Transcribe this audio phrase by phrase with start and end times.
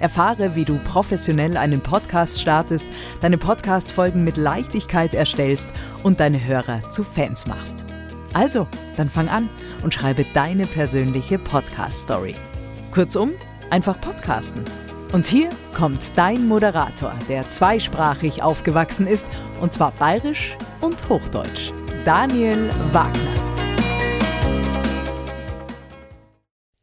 [0.00, 2.88] Erfahre, wie du professionell einen Podcast startest,
[3.20, 5.70] deine Podcast-Folgen mit Leichtigkeit erstellst
[6.02, 7.84] und deine Hörer zu Fans machst.
[8.32, 9.48] Also, dann fang an
[9.82, 12.34] und schreibe deine persönliche Podcast-Story.
[12.90, 13.32] Kurzum,
[13.70, 14.64] einfach podcasten.
[15.12, 19.26] Und hier kommt dein Moderator, der zweisprachig aufgewachsen ist,
[19.60, 21.72] und zwar bayerisch und hochdeutsch.
[22.04, 23.20] Daniel Wagner.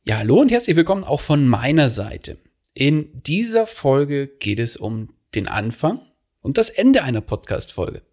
[0.03, 2.37] Ja, hallo und herzlich willkommen auch von meiner Seite.
[2.79, 5.99] In dieser Folge geht es um den Anfang
[6.41, 8.03] und das Ende einer Podcast-Folge.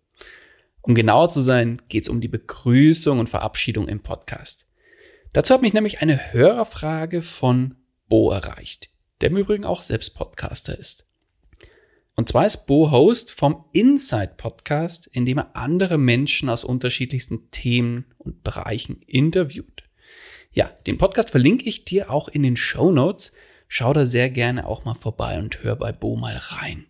[0.80, 4.66] Um genauer zu sein, geht es um die Begrüßung und Verabschiedung im Podcast.
[5.34, 7.74] Dazu hat mich nämlich eine Hörerfrage von
[8.08, 8.88] Bo erreicht,
[9.20, 11.06] der im Übrigen auch selbst Podcaster ist.
[12.16, 17.50] Und zwar ist Bo Host vom Inside Podcast, in dem er andere Menschen aus unterschiedlichsten
[17.50, 19.82] Themen und Bereichen interviewt.
[20.52, 23.32] Ja, den Podcast verlinke ich dir auch in den Show Notes
[23.74, 26.86] schau da sehr gerne auch mal vorbei und hör bei Bo mal rein.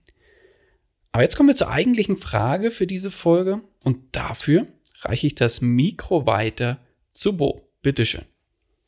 [1.12, 4.66] Aber jetzt kommen wir zur eigentlichen Frage für diese Folge und dafür
[5.00, 6.78] reiche ich das Mikro weiter
[7.14, 7.70] zu Bo.
[7.80, 8.26] Bitteschön.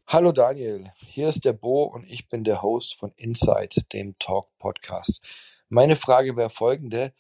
[0.07, 4.49] Hallo Daniel, hier ist der Bo und ich bin der Host von Inside, dem Talk
[4.59, 5.23] Podcast.
[5.71, 7.15] Meine Frage wäre folgende.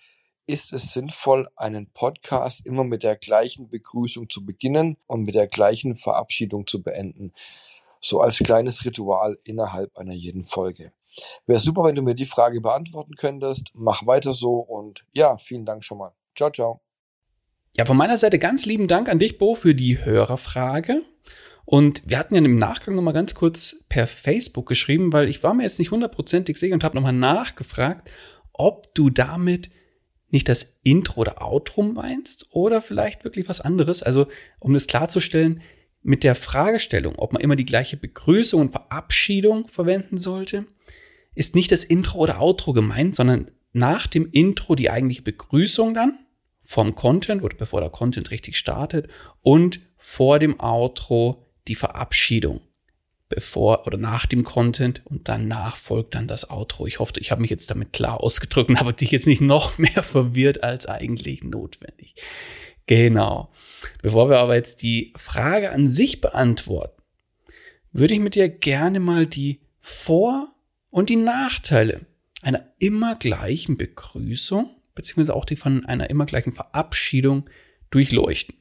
[0.47, 5.47] Ist es sinnvoll, einen Podcast immer mit der gleichen Begrüßung zu beginnen und mit der
[5.47, 7.33] gleichen Verabschiedung zu beenden?
[8.01, 10.93] So als kleines Ritual innerhalb einer jeden Folge.
[11.47, 13.71] Wäre super, wenn du mir die Frage beantworten könntest.
[13.75, 16.13] Mach weiter so und ja, vielen Dank schon mal.
[16.35, 16.81] Ciao, ciao.
[17.77, 21.03] Ja, von meiner Seite ganz lieben Dank an dich, Bo, für die Hörerfrage.
[21.67, 25.53] Und wir hatten ja im Nachgang nochmal ganz kurz per Facebook geschrieben, weil ich war
[25.53, 28.11] mir jetzt nicht hundertprozentig sicher und habe nochmal nachgefragt,
[28.53, 29.71] ob du damit
[30.31, 34.03] nicht das Intro oder Outro meinst oder vielleicht wirklich was anderes.
[34.03, 34.27] Also,
[34.59, 35.61] um das klarzustellen,
[36.07, 40.65] mit der Fragestellung, ob man immer die gleiche Begrüßung und Verabschiedung verwenden sollte,
[41.35, 46.19] ist nicht das Intro oder Outro gemeint, sondern nach dem Intro die eigentliche Begrüßung dann
[46.65, 49.09] vom Content oder bevor der Content richtig startet
[49.43, 52.61] und vor dem Outro die Verabschiedung
[53.29, 56.87] bevor oder nach dem Content und danach folgt dann das Outro.
[56.87, 59.77] Ich hoffe, ich habe mich jetzt damit klar ausgedrückt und habe dich jetzt nicht noch
[59.79, 62.15] mehr verwirrt als eigentlich notwendig.
[62.87, 63.51] Genau.
[64.03, 67.03] Bevor wir aber jetzt die Frage an sich beantworten,
[67.93, 70.55] würde ich mit dir gerne mal die Vor-
[70.91, 72.07] und die Nachteile
[72.43, 77.49] einer immer gleichen Begrüßung, beziehungsweise auch die von einer immer gleichen Verabschiedung
[77.91, 78.55] durchleuchten.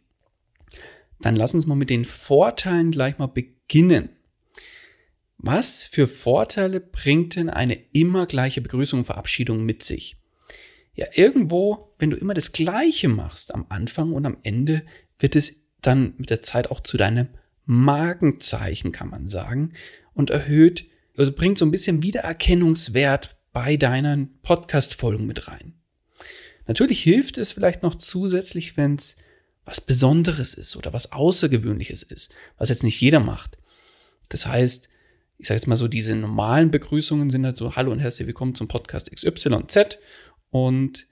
[1.19, 4.09] Dann lass uns mal mit den Vorteilen gleich mal beginnen.
[5.38, 10.18] Was für Vorteile bringt denn eine immer gleiche Begrüßung und Verabschiedung mit sich?
[10.95, 14.83] Ja, irgendwo, wenn du immer das Gleiche machst am Anfang und am Ende,
[15.19, 17.28] wird es dann mit der Zeit auch zu deinem
[17.66, 19.74] Markenzeichen, kann man sagen,
[20.13, 20.86] und erhöht,
[21.18, 25.74] also bringt so ein bisschen Wiedererkennungswert bei deinen Podcast-Folgen mit rein.
[26.68, 29.18] Natürlich hilft es vielleicht noch zusätzlich, wenn es
[29.65, 33.57] was Besonderes ist oder was Außergewöhnliches ist, was jetzt nicht jeder macht.
[34.30, 34.89] Das heißt,
[35.38, 38.56] ich sage jetzt mal so, diese normalen Begrüßungen sind halt so, hallo und herzlich willkommen
[38.56, 39.97] zum Podcast XYZ
[40.56, 41.07] und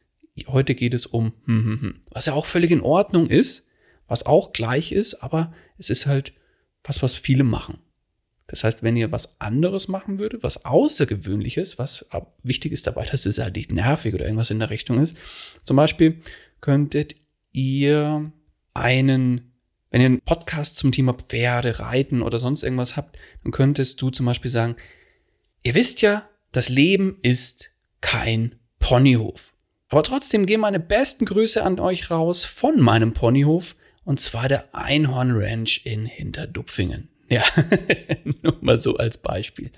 [0.47, 3.67] heute geht es um, hm, hm, hm, was ja auch völlig in Ordnung ist,
[4.07, 6.31] was auch gleich ist, aber es ist halt
[6.81, 7.79] was, was viele machen.
[8.47, 12.05] Das heißt, wenn ihr was anderes machen würdet, was Außergewöhnliches, was
[12.41, 15.17] wichtig ist dabei, dass es halt nicht nervig oder irgendwas in der Richtung ist.
[15.65, 16.21] Zum Beispiel
[16.61, 17.17] könntet
[17.51, 18.31] ihr
[18.73, 19.51] einen
[19.91, 24.09] Wenn ihr einen Podcast zum Thema Pferde, Reiten oder sonst irgendwas habt, dann könntest du
[24.09, 24.77] zum Beispiel sagen,
[25.63, 29.53] ihr wisst ja, das Leben ist kein Ponyhof.
[29.87, 34.75] Aber trotzdem gehen meine besten Grüße an euch raus von meinem Ponyhof und zwar der
[34.75, 37.07] Einhorn Ranch in Hinterdupfingen.
[37.29, 37.43] Ja,
[38.41, 39.71] nur mal so als Beispiel.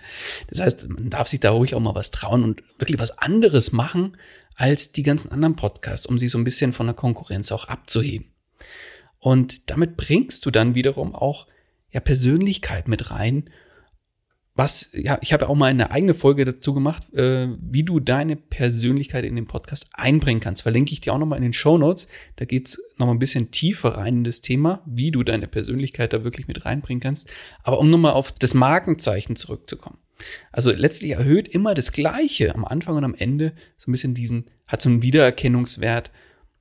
[0.47, 3.71] Das heißt, man darf sich da ruhig auch mal was trauen und wirklich was anderes
[3.71, 4.17] machen
[4.55, 8.31] als die ganzen anderen Podcasts, um sie so ein bisschen von der Konkurrenz auch abzuheben.
[9.19, 11.45] Und damit bringst du dann wiederum auch
[11.91, 13.51] ja Persönlichkeit mit rein
[14.57, 18.37] was, ja, ich habe auch mal eine eigene Folge dazu gemacht, äh, wie du deine
[18.37, 20.61] Persönlichkeit in den Podcast einbringen kannst.
[20.61, 22.07] Verlinke ich dir auch nochmal in den Show Notes.
[22.37, 26.23] Da geht's nochmal ein bisschen tiefer rein in das Thema, wie du deine Persönlichkeit da
[26.23, 27.29] wirklich mit reinbringen kannst.
[27.63, 29.97] Aber um nochmal auf das Markenzeichen zurückzukommen.
[30.53, 34.45] Also letztlich erhöht immer das Gleiche am Anfang und am Ende so ein bisschen diesen,
[34.67, 36.11] hat so einen Wiedererkennungswert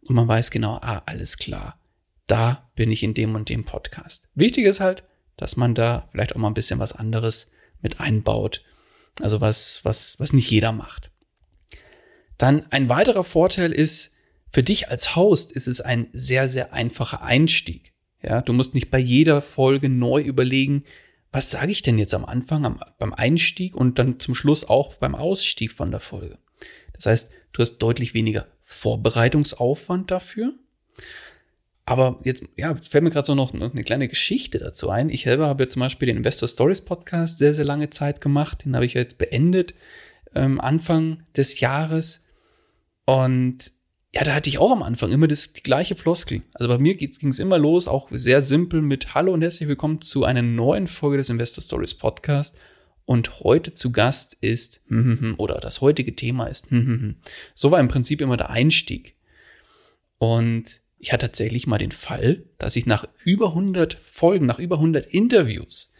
[0.03, 1.79] und man weiß genau, ah, alles klar.
[2.27, 4.31] Da bin ich in dem und dem Podcast.
[4.35, 5.05] Wichtig ist halt,
[5.37, 7.53] dass man da vielleicht auch mal ein bisschen was anderes
[7.85, 8.65] mit einbaut.
[9.21, 11.13] Also was, was, was nicht jeder macht.
[12.37, 14.13] Dann ein weiterer Vorteil ist,
[14.51, 17.93] für dich als Host ist es ein sehr, sehr einfacher Einstieg.
[18.23, 20.85] Ja, du musst nicht bei jeder Folge neu überlegen,
[21.31, 24.95] was sage ich denn jetzt am Anfang, am, beim Einstieg und dann zum Schluss auch
[24.95, 26.39] beim Ausstieg von der Folge.
[26.93, 30.55] Das heißt, du hast deutlich weniger Vorbereitungsaufwand dafür
[31.87, 35.11] aber jetzt, ja, jetzt fällt mir gerade so noch eine kleine Geschichte dazu ein.
[35.11, 38.65] Ich selber habe zum Beispiel den Investor Stories Podcast sehr, sehr lange Zeit gemacht.
[38.65, 39.75] Den habe ich jetzt beendet,
[40.35, 42.25] ähm, Anfang des Jahres.
[43.05, 43.73] Und
[44.15, 46.43] ja, da hatte ich auch am Anfang immer das, die gleiche Floskel.
[46.55, 50.01] Also bei mir ging es immer los, auch sehr simpel mit Hallo und herzlich willkommen
[50.01, 52.59] zu einer neuen Folge des Investor Stories Podcast.
[53.05, 54.83] Und heute zu Gast ist,
[55.37, 56.69] oder das heutige Thema ist,
[57.55, 59.17] so war im Prinzip immer der Einstieg.
[60.17, 64.77] Und ich hatte tatsächlich mal den Fall, dass ich nach über 100 Folgen, nach über
[64.77, 65.93] 100 Interviews,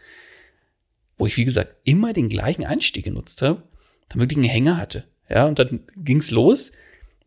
[1.19, 3.61] wo ich wie gesagt immer den gleichen Einstieg genutzt habe,
[4.09, 5.07] dann wirklich einen Hänger hatte.
[5.29, 6.71] Ja, und dann ging's los.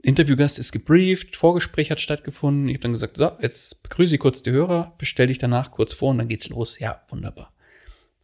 [0.02, 2.68] Interviewgast ist gebrieft, Vorgespräch hat stattgefunden.
[2.68, 5.92] Ich habe dann gesagt, so, jetzt begrüße ich kurz die Hörer, bestelle dich danach kurz
[5.92, 6.80] vor und dann geht's los.
[6.80, 7.52] Ja, wunderbar.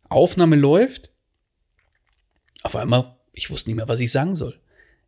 [0.08, 1.12] Aufnahme läuft.
[2.64, 4.58] Auf einmal, ich wusste nicht mehr, was ich sagen soll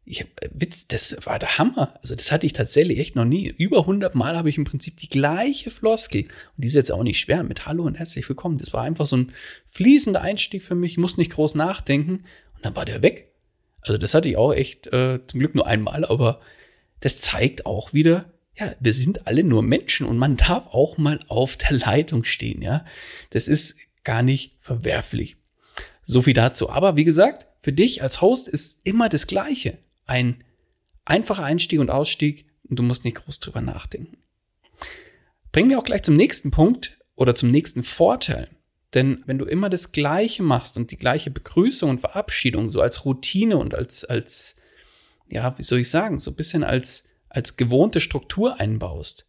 [0.06, 1.94] ich hab, äh, Witz, das war der Hammer.
[2.00, 3.48] Also das hatte ich tatsächlich echt noch nie.
[3.48, 6.22] Über 100 Mal habe ich im Prinzip die gleiche Floskel.
[6.22, 8.58] Und die ist jetzt auch nicht schwer mit Hallo und herzlich willkommen.
[8.58, 9.32] Das war einfach so ein
[9.64, 10.92] fließender Einstieg für mich.
[10.92, 12.24] Ich musste nicht groß nachdenken.
[12.54, 13.32] Und dann war der weg.
[13.80, 16.04] Also das hatte ich auch echt äh, zum Glück nur einmal.
[16.04, 16.40] Aber
[17.00, 21.18] das zeigt auch wieder, ja, wir sind alle nur Menschen und man darf auch mal
[21.26, 22.62] auf der Leitung stehen.
[22.62, 22.84] Ja,
[23.30, 23.74] das ist
[24.04, 25.36] gar nicht verwerflich.
[26.04, 26.70] So viel dazu.
[26.70, 30.44] Aber wie gesagt, für dich als Host ist immer das Gleiche ein
[31.04, 34.18] einfacher Einstieg und Ausstieg und du musst nicht groß drüber nachdenken.
[35.52, 38.50] Bringen wir auch gleich zum nächsten Punkt oder zum nächsten Vorteil.
[38.94, 43.04] Denn wenn du immer das Gleiche machst und die gleiche Begrüßung und Verabschiedung so als
[43.04, 44.56] Routine und als, als,
[45.28, 49.26] ja, wie soll ich sagen, so ein bisschen als, als gewohnte Struktur einbaust,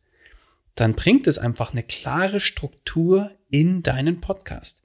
[0.76, 4.84] dann bringt es einfach eine klare Struktur in deinen Podcast.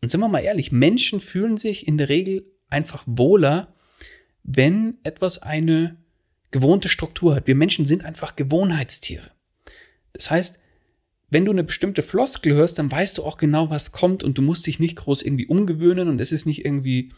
[0.00, 3.73] Und sind wir mal ehrlich, Menschen fühlen sich in der Regel einfach wohler,
[4.44, 5.96] wenn etwas eine
[6.50, 7.48] gewohnte Struktur hat.
[7.48, 9.32] Wir Menschen sind einfach Gewohnheitstiere.
[10.12, 10.60] Das heißt,
[11.30, 14.42] wenn du eine bestimmte Floskel hörst, dann weißt du auch genau, was kommt und du
[14.42, 17.12] musst dich nicht groß irgendwie umgewöhnen und es ist nicht irgendwie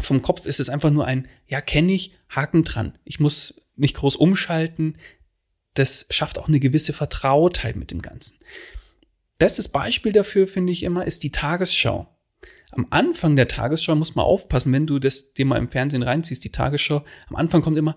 [0.00, 2.98] vom Kopf ist es einfach nur ein, ja, kenne ich, Haken dran.
[3.04, 4.98] Ich muss nicht groß umschalten.
[5.74, 8.38] Das schafft auch eine gewisse Vertrautheit mit dem Ganzen.
[9.38, 12.17] Bestes Beispiel dafür, finde ich immer, ist die Tagesschau
[12.72, 16.44] am Anfang der Tagesschau muss man aufpassen, wenn du das dir mal im Fernsehen reinziehst,
[16.44, 17.04] die Tagesschau.
[17.28, 17.96] Am Anfang kommt immer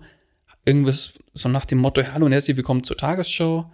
[0.64, 3.70] irgendwas so nach dem Motto, hallo und herzlich willkommen zur Tagesschau.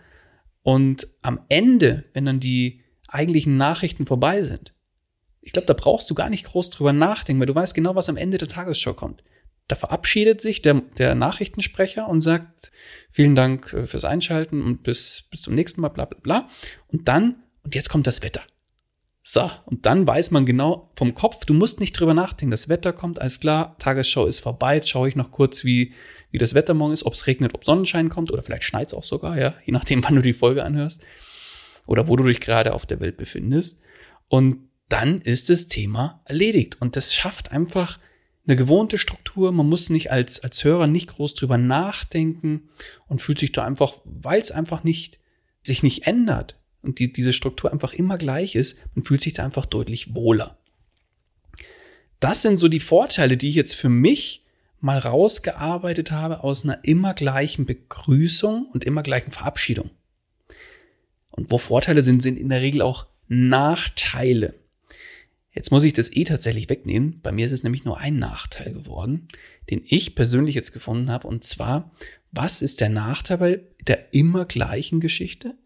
[0.63, 4.75] Und am Ende, wenn dann die eigentlichen Nachrichten vorbei sind,
[5.41, 8.09] ich glaube, da brauchst du gar nicht groß drüber nachdenken, weil du weißt genau, was
[8.09, 9.23] am Ende der Tagesschau kommt.
[9.69, 12.73] Da verabschiedet sich der, der Nachrichtensprecher und sagt,
[13.11, 16.49] vielen Dank äh, fürs Einschalten und bis, bis zum nächsten Mal, bla bla bla.
[16.89, 18.43] Und dann, und jetzt kommt das Wetter.
[19.31, 22.51] So, und dann weiß man genau vom Kopf, du musst nicht drüber nachdenken.
[22.51, 24.77] Das Wetter kommt, alles klar, Tagesschau ist vorbei.
[24.77, 25.93] Jetzt schaue ich noch kurz, wie,
[26.31, 28.95] wie das Wetter morgen ist, ob es regnet, ob Sonnenschein kommt oder vielleicht schneit es
[28.95, 31.03] auch sogar, ja, je nachdem, wann du die Folge anhörst
[31.85, 33.83] oder wo du dich gerade auf der Welt befindest.
[34.29, 36.81] Und dann ist das Thema erledigt.
[36.81, 37.99] Und das schafft einfach
[38.47, 39.53] eine gewohnte Struktur.
[39.53, 42.71] Man muss nicht als, als Hörer nicht groß drüber nachdenken
[43.09, 45.21] und fühlt sich da einfach, weil es einfach nicht,
[45.63, 49.45] sich nicht ändert, und die, diese Struktur einfach immer gleich ist, man fühlt sich da
[49.45, 50.59] einfach deutlich wohler.
[52.21, 54.45] Das sind so die Vorteile, die ich jetzt für mich
[54.81, 59.91] mal rausgearbeitet habe aus einer immer gleichen Begrüßung und immer gleichen Verabschiedung.
[61.31, 64.55] Und wo Vorteile sind, sind in der Regel auch Nachteile.
[65.53, 67.21] Jetzt muss ich das eh tatsächlich wegnehmen.
[67.21, 69.29] Bei mir ist es nämlich nur ein Nachteil geworden,
[69.71, 71.27] den ich persönlich jetzt gefunden habe.
[71.27, 71.91] Und zwar,
[72.31, 75.57] was ist der Nachteil bei der immer gleichen Geschichte?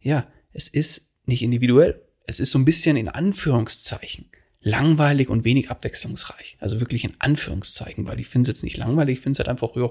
[0.00, 2.02] Ja, es ist nicht individuell.
[2.26, 4.26] Es ist so ein bisschen in Anführungszeichen
[4.60, 6.56] langweilig und wenig abwechslungsreich.
[6.60, 9.48] Also wirklich in Anführungszeichen, weil ich finde es jetzt nicht langweilig, ich finde es halt
[9.48, 9.90] einfach, ja,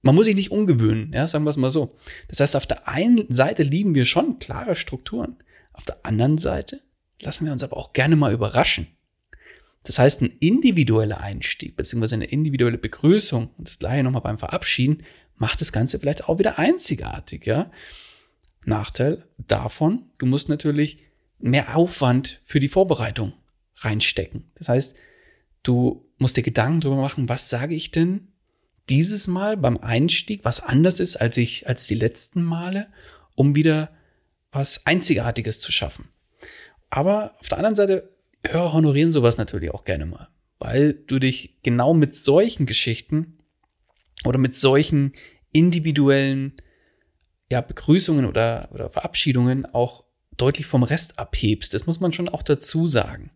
[0.00, 1.96] man muss sich nicht umgewöhnen, ja, sagen wir es mal so.
[2.28, 5.36] Das heißt, auf der einen Seite lieben wir schon klare Strukturen.
[5.72, 6.80] Auf der anderen Seite
[7.20, 8.86] lassen wir uns aber auch gerne mal überraschen.
[9.84, 15.02] Das heißt, ein individueller Einstieg beziehungsweise eine individuelle Begrüßung und das gleiche nochmal beim Verabschieden
[15.36, 17.70] macht das Ganze vielleicht auch wieder einzigartig, ja.
[18.68, 20.98] Nachteil davon, du musst natürlich
[21.38, 23.32] mehr Aufwand für die Vorbereitung
[23.76, 24.50] reinstecken.
[24.56, 24.96] Das heißt,
[25.62, 28.28] du musst dir Gedanken darüber machen, was sage ich denn
[28.88, 32.88] dieses Mal beim Einstieg, was anders ist als ich, als die letzten Male,
[33.34, 33.90] um wieder
[34.50, 36.08] was Einzigartiges zu schaffen.
[36.90, 38.10] Aber auf der anderen Seite,
[38.46, 43.38] Hörer honorieren sowas natürlich auch gerne mal, weil du dich genau mit solchen Geschichten
[44.24, 45.12] oder mit solchen
[45.52, 46.54] individuellen
[47.50, 50.04] ja, Begrüßungen oder, oder Verabschiedungen auch
[50.36, 51.74] deutlich vom Rest abhebst.
[51.74, 53.30] Das muss man schon auch dazu sagen.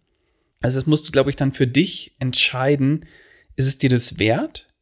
[0.61, 3.07] Also das musst du, glaube ich, dann für dich entscheiden,
[3.57, 4.73] ist es dir das wert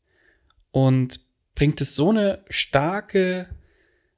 [0.70, 1.20] und
[1.54, 3.49] bringt es so eine starke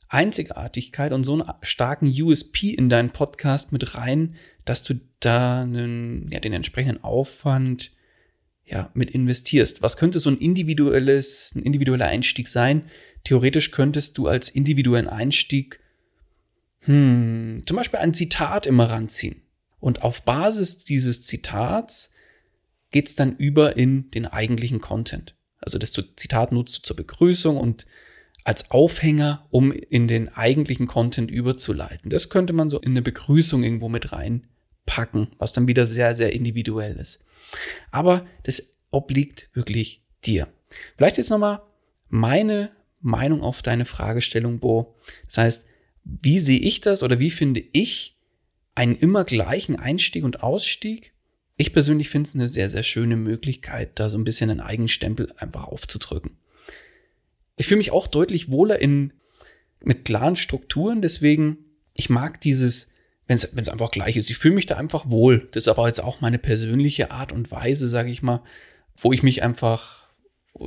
[0.08, 6.30] Einzigartigkeit und so einen starken USP in deinen Podcast mit rein, dass du da einen,
[6.30, 7.92] ja, den entsprechenden Aufwand
[8.64, 9.82] ja, mit investierst.
[9.82, 12.90] Was könnte so ein individuelles, ein individueller Einstieg sein?
[13.24, 15.80] Theoretisch könntest du als individuellen Einstieg
[16.80, 19.42] hm, zum Beispiel ein Zitat immer ranziehen.
[19.80, 22.12] Und auf Basis dieses Zitats
[22.90, 25.34] geht's dann über in den eigentlichen Content.
[25.58, 27.86] Also das Zitat nutzt du zur Begrüßung und
[28.44, 32.10] als Aufhänger, um in den eigentlichen Content überzuleiten.
[32.10, 36.32] Das könnte man so in eine Begrüßung irgendwo mit reinpacken, was dann wieder sehr, sehr
[36.32, 37.20] individuell ist.
[37.92, 40.48] Aber das obliegt wirklich dir.
[40.96, 41.62] Vielleicht jetzt nochmal
[42.08, 42.70] meine
[43.02, 44.94] Meinung auf deine Fragestellung, Bo.
[45.26, 45.66] Das heißt,
[46.04, 48.16] wie sehe ich das oder wie finde ich
[48.74, 51.12] einen immer gleichen Einstieg und Ausstieg?
[51.56, 55.32] Ich persönlich finde es eine sehr, sehr schöne Möglichkeit, da so ein bisschen einen Eigenstempel
[55.36, 56.36] einfach aufzudrücken.
[57.56, 59.12] Ich fühle mich auch deutlich wohler in,
[59.84, 61.58] mit klaren Strukturen, deswegen,
[61.94, 62.90] ich mag dieses,
[63.26, 65.48] wenn es einfach gleich ist, ich fühle mich da einfach wohl.
[65.52, 68.42] Das ist aber jetzt auch meine persönliche Art und Weise, sage ich mal,
[68.96, 70.01] wo ich mich einfach,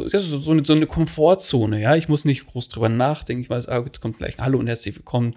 [0.09, 3.83] so eine, so eine Komfortzone, ja, ich muss nicht groß drüber nachdenken, ich weiß, ah,
[3.85, 5.35] jetzt kommt gleich Hallo und herzlich willkommen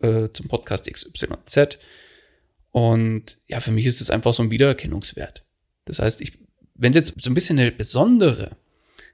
[0.00, 1.78] äh, zum Podcast XYZ.
[2.70, 5.44] Und ja, für mich ist es einfach so ein Wiedererkennungswert.
[5.86, 6.38] Das heißt, ich,
[6.74, 8.56] wenn es jetzt so ein bisschen eine besondere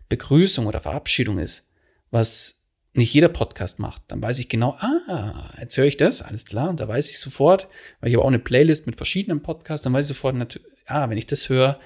[0.09, 1.69] Begrüßung oder Verabschiedung ist,
[2.11, 2.61] was
[2.95, 6.69] nicht jeder Podcast macht, dann weiß ich genau, ah, jetzt höre ich das, alles klar,
[6.69, 7.69] und da weiß ich sofort,
[8.01, 11.17] weil ich habe auch eine Playlist mit verschiedenen Podcasts, dann weiß ich sofort, ah, wenn
[11.17, 11.81] ich das höre,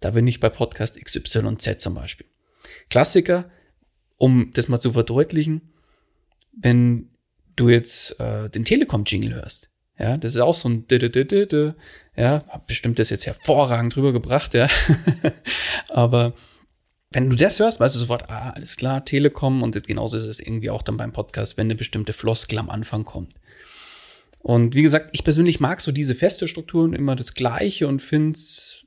[0.00, 2.26] da bin ich bei Podcast XYZ zum Beispiel.
[2.90, 3.50] Klassiker,
[4.18, 5.72] um das mal zu verdeutlichen,
[6.52, 7.10] wenn
[7.56, 10.86] du jetzt äh, den Telekom-Jingle hörst, ja, das ist auch so ein
[12.16, 14.68] ja, hab bestimmt das jetzt hervorragend drüber gebracht, ja.
[15.88, 16.34] Aber
[17.10, 20.40] wenn du das hörst, weißt du sofort, ah, alles klar, Telekom und genauso ist es
[20.40, 23.34] irgendwie auch dann beim Podcast, wenn eine bestimmte Floskel am Anfang kommt.
[24.40, 28.78] Und wie gesagt, ich persönlich mag so diese feste Strukturen immer das Gleiche und find's,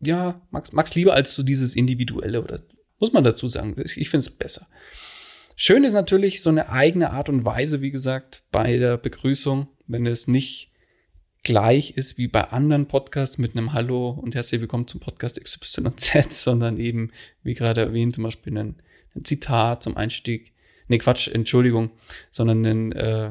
[0.00, 2.62] ja, mag's, mag's lieber als so dieses Individuelle oder
[3.02, 3.74] muss man dazu sagen.
[3.96, 4.68] Ich find's besser.
[5.56, 10.06] Schön ist natürlich so eine eigene Art und Weise, wie gesagt, bei der Begrüßung, wenn
[10.06, 10.70] es nicht
[11.42, 16.12] gleich ist wie bei anderen Podcasts mit einem Hallo und herzlich willkommen zum Podcast XYZ,
[16.30, 17.10] sondern eben,
[17.42, 18.76] wie gerade erwähnt, zum Beispiel ein,
[19.16, 20.52] ein Zitat zum Einstieg.
[20.86, 21.90] Nee, Quatsch, Entschuldigung,
[22.30, 23.30] sondern ein, äh,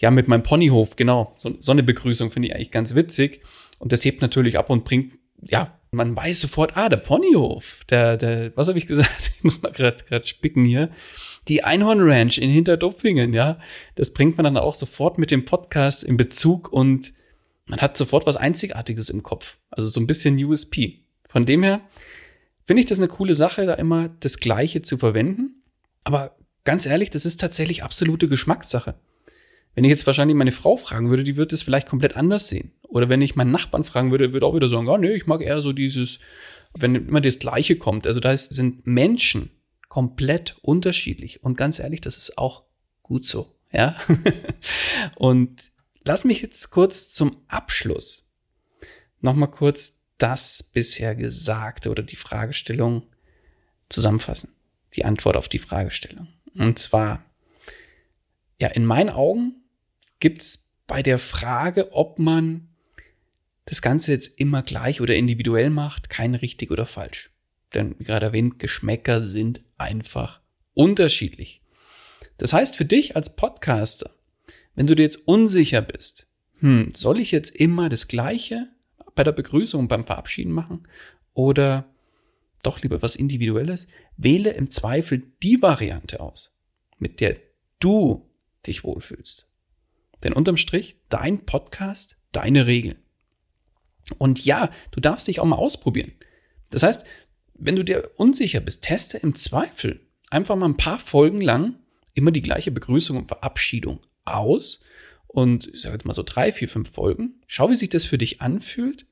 [0.00, 1.34] ja, mit meinem Ponyhof, genau.
[1.36, 3.42] So, so eine Begrüßung finde ich eigentlich ganz witzig.
[3.78, 8.16] Und das hebt natürlich ab und bringt, ja, man weiß sofort, ah, der Ponyhof, der,
[8.16, 9.10] der, was habe ich gesagt?
[9.36, 10.90] Ich muss mal gerade spicken hier.
[11.48, 13.58] Die Einhorn Ranch in Hinterdopfingen, ja.
[13.94, 17.12] Das bringt man dann auch sofort mit dem Podcast in Bezug und
[17.66, 19.56] man hat sofort was Einzigartiges im Kopf.
[19.70, 21.00] Also so ein bisschen USP.
[21.28, 21.80] Von dem her
[22.64, 25.62] finde ich das eine coole Sache, da immer das Gleiche zu verwenden.
[26.02, 28.94] Aber ganz ehrlich, das ist tatsächlich absolute Geschmackssache.
[29.76, 32.72] Wenn ich jetzt wahrscheinlich meine Frau fragen würde, die würde es vielleicht komplett anders sehen.
[32.82, 35.40] Oder wenn ich meinen Nachbarn fragen würde, würde auch wieder sagen, oh, nee, ich mag
[35.40, 36.18] eher so dieses,
[36.74, 38.08] wenn immer das Gleiche kommt.
[38.08, 39.50] Also da sind Menschen
[39.88, 41.44] komplett unterschiedlich.
[41.44, 42.64] Und ganz ehrlich, das ist auch
[43.02, 43.54] gut so.
[43.70, 43.96] Ja.
[45.14, 45.70] und
[46.06, 48.30] Lass mich jetzt kurz zum Abschluss
[49.22, 53.08] nochmal kurz das bisher Gesagte oder die Fragestellung
[53.88, 54.54] zusammenfassen.
[54.94, 56.28] Die Antwort auf die Fragestellung.
[56.54, 57.24] Und zwar,
[58.60, 59.64] ja, in meinen Augen
[60.20, 62.68] gibt es bei der Frage, ob man
[63.64, 67.30] das Ganze jetzt immer gleich oder individuell macht, kein richtig oder falsch.
[67.74, 70.40] Denn wie gerade erwähnt, Geschmäcker sind einfach
[70.74, 71.60] unterschiedlich.
[72.38, 74.14] Das heißt für dich als Podcaster,
[74.74, 76.28] wenn du dir jetzt unsicher bist,
[76.60, 78.68] hm, soll ich jetzt immer das Gleiche
[79.14, 80.86] bei der Begrüßung und beim Verabschieden machen
[81.34, 81.92] oder
[82.62, 83.88] doch lieber was Individuelles?
[84.16, 86.54] Wähle im Zweifel die Variante aus,
[86.98, 87.36] mit der
[87.78, 88.28] du
[88.66, 89.48] dich wohlfühlst.
[90.22, 92.98] Denn unterm Strich, dein Podcast, deine Regeln.
[94.18, 96.12] Und ja, du darfst dich auch mal ausprobieren.
[96.70, 97.04] Das heißt,
[97.54, 101.76] wenn du dir unsicher bist, teste im Zweifel einfach mal ein paar Folgen lang
[102.14, 104.80] immer die gleiche Begrüßung und Verabschiedung aus
[105.26, 107.42] und ich sage jetzt mal so drei, vier, fünf Folgen.
[107.46, 109.06] Schau, wie sich das für dich anfühlt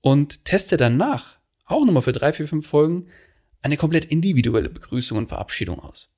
[0.00, 3.08] und teste danach auch nochmal für drei, vier, fünf Folgen
[3.60, 6.10] eine komplett individuelle Begrüßung und Verabschiedung aus.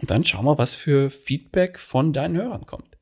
[0.00, 2.93] Und dann schau mal, was für Feedback von deinen Hörern kommt.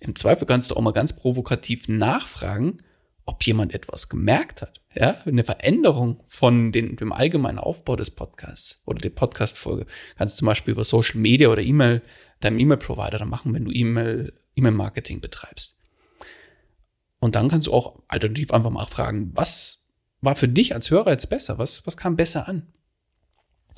[0.00, 2.78] Im Zweifel kannst du auch mal ganz provokativ nachfragen,
[3.26, 4.80] ob jemand etwas gemerkt hat.
[4.94, 9.86] Ja, eine Veränderung von den, dem allgemeinen Aufbau des Podcasts oder der Podcast-Folge
[10.16, 12.02] kannst du zum Beispiel über Social Media oder E-Mail,
[12.40, 15.76] deinem E-Mail-Provider machen, wenn du E-Mail, E-Mail-Marketing betreibst.
[17.20, 19.84] Und dann kannst du auch alternativ einfach mal fragen, was
[20.20, 21.58] war für dich als Hörer jetzt besser?
[21.58, 22.72] Was, was kam besser an?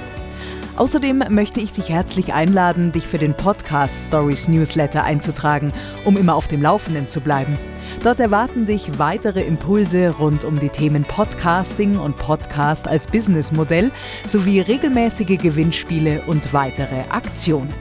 [0.78, 5.72] Außerdem möchte ich dich herzlich einladen, dich für den Podcast Stories Newsletter einzutragen,
[6.04, 7.58] um immer auf dem Laufenden zu bleiben.
[8.04, 13.90] Dort erwarten dich weitere Impulse rund um die Themen Podcasting und Podcast als Businessmodell
[14.28, 17.74] sowie regelmäßige Gewinnspiele und weitere Aktionen.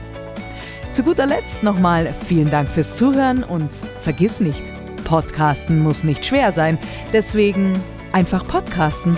[0.93, 3.69] Zu guter Letzt nochmal vielen Dank fürs Zuhören und
[4.01, 4.63] vergiss nicht,
[5.03, 6.77] Podcasten muss nicht schwer sein,
[7.11, 7.73] deswegen
[8.13, 9.17] einfach podcasten.